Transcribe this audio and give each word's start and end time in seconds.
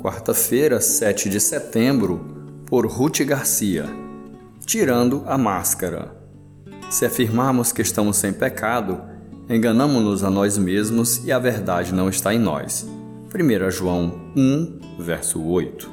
quarta-feira, 0.00 0.80
7 0.80 1.28
de 1.28 1.38
setembro, 1.38 2.20
por 2.64 2.86
Ruth 2.86 3.20
Garcia. 3.20 3.84
Tirando 4.64 5.22
a 5.26 5.36
máscara. 5.36 6.16
Se 6.88 7.04
afirmarmos 7.04 7.70
que 7.70 7.82
estamos 7.82 8.16
sem 8.16 8.32
pecado, 8.32 9.02
enganamos-nos 9.48 10.24
a 10.24 10.30
nós 10.30 10.56
mesmos 10.56 11.22
e 11.24 11.30
a 11.30 11.38
verdade 11.38 11.92
não 11.92 12.08
está 12.08 12.32
em 12.32 12.38
nós. 12.38 12.86
1 13.34 13.70
João 13.70 14.32
1, 14.34 14.80
verso 14.98 15.42
8. 15.44 15.90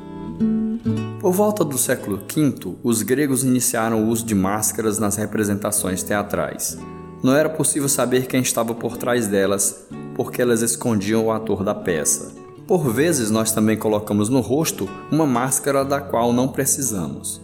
Por 1.19 1.33
volta 1.33 1.65
do 1.65 1.77
século 1.77 2.17
V, 2.17 2.77
os 2.83 3.01
gregos 3.01 3.43
iniciaram 3.43 4.05
o 4.05 4.07
uso 4.07 4.25
de 4.25 4.33
máscaras 4.33 4.97
nas 4.99 5.17
representações 5.17 6.01
teatrais. 6.01 6.77
Não 7.21 7.35
era 7.35 7.49
possível 7.49 7.89
saber 7.89 8.25
quem 8.27 8.41
estava 8.41 8.73
por 8.73 8.95
trás 8.95 9.27
delas, 9.27 9.85
porque 10.15 10.41
elas 10.41 10.61
escondiam 10.61 11.25
o 11.25 11.31
ator 11.31 11.63
da 11.63 11.75
peça. 11.75 12.36
Por 12.67 12.91
vezes, 12.91 13.31
nós 13.31 13.53
também 13.53 13.77
colocamos 13.77 14.27
no 14.27 14.41
rosto 14.41 14.89
uma 15.09 15.25
máscara 15.25 15.85
da 15.85 16.01
qual 16.01 16.33
não 16.33 16.49
precisamos. 16.49 17.41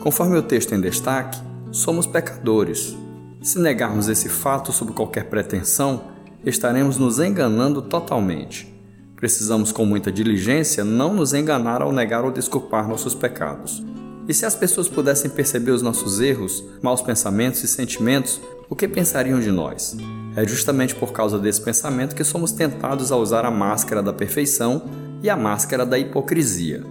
Conforme 0.00 0.38
o 0.38 0.42
texto 0.42 0.74
em 0.74 0.80
destaque, 0.80 1.38
somos 1.70 2.06
pecadores. 2.06 2.96
Se 3.42 3.58
negarmos 3.58 4.08
esse 4.08 4.30
fato 4.30 4.72
sob 4.72 4.92
qualquer 4.92 5.24
pretensão, 5.24 6.04
estaremos 6.42 6.96
nos 6.96 7.18
enganando 7.18 7.82
totalmente. 7.82 8.72
Precisamos, 9.14 9.72
com 9.72 9.84
muita 9.84 10.10
diligência, 10.10 10.82
não 10.82 11.12
nos 11.12 11.34
enganar 11.34 11.82
ao 11.82 11.92
negar 11.92 12.24
ou 12.24 12.32
desculpar 12.32 12.88
nossos 12.88 13.14
pecados. 13.14 13.84
E 14.26 14.32
se 14.32 14.46
as 14.46 14.54
pessoas 14.54 14.88
pudessem 14.88 15.30
perceber 15.30 15.72
os 15.72 15.82
nossos 15.82 16.18
erros, 16.18 16.64
maus 16.80 17.02
pensamentos 17.02 17.62
e 17.62 17.68
sentimentos, 17.68 18.40
o 18.72 18.74
que 18.74 18.88
pensariam 18.88 19.38
de 19.38 19.52
nós? 19.52 19.94
É 20.34 20.48
justamente 20.48 20.94
por 20.94 21.12
causa 21.12 21.38
desse 21.38 21.60
pensamento 21.60 22.16
que 22.16 22.24
somos 22.24 22.52
tentados 22.52 23.12
a 23.12 23.16
usar 23.18 23.44
a 23.44 23.50
máscara 23.50 24.02
da 24.02 24.14
perfeição 24.14 24.84
e 25.22 25.28
a 25.28 25.36
máscara 25.36 25.84
da 25.84 25.98
hipocrisia. 25.98 26.82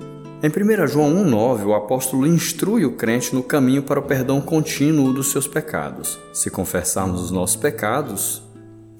Em 0.43 0.47
1 0.47 0.87
João 0.87 1.11
1,9, 1.25 1.65
o 1.65 1.73
apóstolo 1.73 2.27
instrui 2.27 2.85
o 2.85 2.91
crente 2.91 3.33
no 3.33 3.41
caminho 3.41 3.81
para 3.81 3.99
o 3.99 4.03
perdão 4.03 4.39
contínuo 4.39 5.11
dos 5.11 5.31
seus 5.31 5.47
pecados. 5.47 6.19
Se 6.31 6.51
confessarmos 6.51 7.19
os 7.19 7.31
nossos 7.31 7.55
pecados, 7.55 8.43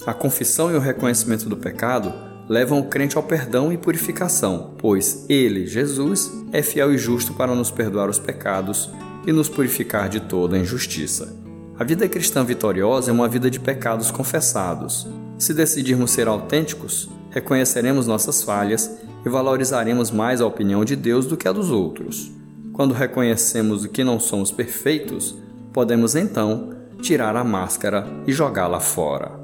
a 0.08 0.12
confissão 0.12 0.72
e 0.72 0.76
o 0.76 0.80
reconhecimento 0.80 1.48
do 1.48 1.58
pecado 1.58 2.12
levam 2.50 2.80
o 2.80 2.90
crente 2.90 3.16
ao 3.16 3.22
perdão 3.22 3.72
e 3.72 3.78
purificação, 3.78 4.74
pois 4.80 5.24
ele, 5.30 5.68
Jesus, 5.68 6.32
é 6.52 6.64
fiel 6.64 6.92
e 6.92 6.98
justo 6.98 7.36
para 7.36 7.54
nos 7.54 7.70
perdoar 7.70 8.10
os 8.10 8.18
pecados 8.18 8.90
e 9.28 9.32
nos 9.32 9.48
purificar 9.48 10.10
de 10.10 10.22
toda 10.22 10.58
injustiça. 10.58 11.41
A 11.82 11.84
vida 11.84 12.08
cristã 12.08 12.46
vitoriosa 12.46 13.10
é 13.10 13.12
uma 13.12 13.28
vida 13.28 13.50
de 13.50 13.60
pecados 13.60 14.12
confessados. 14.12 15.08
Se 15.40 15.52
decidirmos 15.52 16.12
ser 16.12 16.28
autênticos, 16.28 17.10
reconheceremos 17.32 18.06
nossas 18.06 18.44
falhas 18.44 19.00
e 19.26 19.30
valorizaremos 19.30 20.12
mais 20.12 20.42
a 20.42 20.46
opinião 20.46 20.86
de 20.86 20.96
Deus 20.96 21.26
do 21.26 21.36
que 21.36 21.48
a 21.48 21.52
dos 21.52 21.72
outros. 21.72 22.32
Quando 22.72 22.94
reconhecemos 22.94 23.88
que 23.88 24.04
não 24.04 24.20
somos 24.20 24.52
perfeitos, 24.52 25.36
podemos 25.74 26.16
então 26.16 26.70
tirar 27.02 27.36
a 27.36 27.44
máscara 27.44 28.06
e 28.28 28.32
jogá-la 28.32 28.80
fora. 28.80 29.41